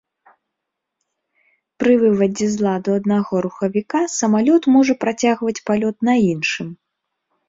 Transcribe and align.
Пры 1.83 1.93
вывадзе 2.03 2.47
з 2.53 2.57
ладу 2.67 2.95
аднаго 3.01 3.41
рухавіка 3.47 4.01
самалёт 4.13 4.63
можа 4.77 4.93
працягваць 5.05 5.55
палёт 5.69 5.95
на 6.11 6.17
іншым. 6.31 6.73